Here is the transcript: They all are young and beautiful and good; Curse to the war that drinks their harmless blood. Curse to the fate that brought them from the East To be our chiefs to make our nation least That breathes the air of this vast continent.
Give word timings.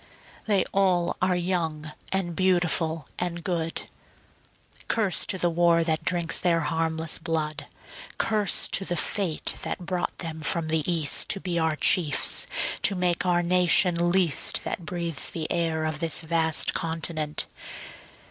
They 0.47 0.65
all 0.73 1.15
are 1.21 1.35
young 1.35 1.91
and 2.11 2.35
beautiful 2.35 3.07
and 3.19 3.43
good; 3.43 3.83
Curse 4.87 5.27
to 5.27 5.37
the 5.37 5.51
war 5.51 5.83
that 5.83 6.03
drinks 6.03 6.39
their 6.39 6.61
harmless 6.61 7.19
blood. 7.19 7.67
Curse 8.17 8.67
to 8.69 8.83
the 8.83 8.97
fate 8.97 9.57
that 9.61 9.85
brought 9.85 10.17
them 10.17 10.41
from 10.41 10.69
the 10.69 10.91
East 10.91 11.29
To 11.29 11.39
be 11.39 11.59
our 11.59 11.75
chiefs 11.75 12.47
to 12.81 12.95
make 12.95 13.27
our 13.27 13.43
nation 13.43 14.09
least 14.11 14.63
That 14.63 14.87
breathes 14.87 15.29
the 15.29 15.45
air 15.51 15.85
of 15.85 15.99
this 15.99 16.21
vast 16.21 16.73
continent. 16.73 17.45